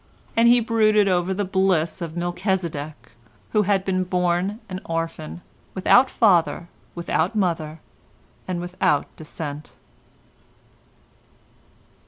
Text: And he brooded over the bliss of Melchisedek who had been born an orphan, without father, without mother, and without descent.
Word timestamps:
And 0.35 0.47
he 0.47 0.59
brooded 0.61 1.07
over 1.07 1.31
the 1.31 1.45
bliss 1.45 2.01
of 2.01 2.17
Melchisedek 2.17 3.11
who 3.51 3.61
had 3.61 3.85
been 3.85 4.03
born 4.03 4.59
an 4.67 4.79
orphan, 4.83 5.41
without 5.75 6.09
father, 6.09 6.69
without 6.95 7.35
mother, 7.35 7.79
and 8.47 8.59
without 8.59 9.15
descent. 9.15 9.73